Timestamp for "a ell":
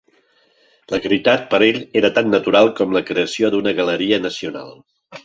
1.59-1.77